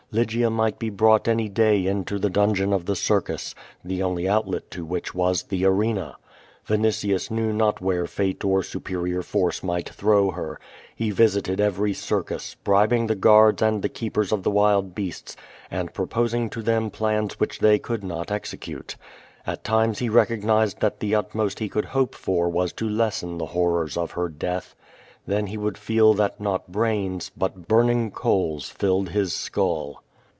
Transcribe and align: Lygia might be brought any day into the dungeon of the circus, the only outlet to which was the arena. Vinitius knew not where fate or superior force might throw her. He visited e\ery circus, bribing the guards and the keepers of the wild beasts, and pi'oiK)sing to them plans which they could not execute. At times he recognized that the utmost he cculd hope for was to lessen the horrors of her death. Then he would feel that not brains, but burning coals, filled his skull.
Lygia 0.13 0.49
might 0.49 0.77
be 0.77 0.89
brought 0.89 1.29
any 1.29 1.47
day 1.47 1.85
into 1.85 2.19
the 2.19 2.29
dungeon 2.29 2.73
of 2.73 2.85
the 2.85 2.97
circus, 2.97 3.55
the 3.81 4.03
only 4.03 4.27
outlet 4.27 4.69
to 4.69 4.83
which 4.83 5.15
was 5.15 5.43
the 5.43 5.63
arena. 5.63 6.17
Vinitius 6.67 7.31
knew 7.31 7.53
not 7.53 7.79
where 7.79 8.05
fate 8.05 8.43
or 8.43 8.61
superior 8.61 9.21
force 9.21 9.63
might 9.63 9.87
throw 9.87 10.31
her. 10.31 10.59
He 10.93 11.11
visited 11.11 11.61
e\ery 11.61 11.93
circus, 11.93 12.55
bribing 12.61 13.07
the 13.07 13.15
guards 13.15 13.61
and 13.61 13.81
the 13.81 13.87
keepers 13.87 14.33
of 14.33 14.43
the 14.43 14.51
wild 14.51 14.93
beasts, 14.93 15.37
and 15.71 15.93
pi'oiK)sing 15.93 16.51
to 16.51 16.61
them 16.61 16.89
plans 16.89 17.39
which 17.39 17.59
they 17.59 17.79
could 17.79 18.03
not 18.03 18.33
execute. 18.33 18.97
At 19.47 19.63
times 19.63 19.99
he 19.99 20.09
recognized 20.09 20.81
that 20.81 20.99
the 20.99 21.15
utmost 21.15 21.59
he 21.59 21.69
cculd 21.69 21.85
hope 21.85 22.15
for 22.15 22.49
was 22.49 22.73
to 22.73 22.89
lessen 22.89 23.37
the 23.37 23.45
horrors 23.55 23.95
of 23.95 24.11
her 24.11 24.27
death. 24.27 24.75
Then 25.27 25.45
he 25.47 25.57
would 25.57 25.77
feel 25.77 26.15
that 26.15 26.41
not 26.41 26.71
brains, 26.71 27.29
but 27.37 27.67
burning 27.67 28.09
coals, 28.09 28.69
filled 28.69 29.09
his 29.09 29.33
skull. 29.33 30.01